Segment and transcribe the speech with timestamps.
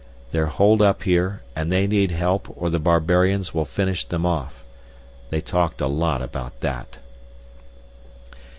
[0.31, 4.63] They're holed up here, and they need help or the barbarians will finish them off.
[5.29, 6.97] They talked a lot about that."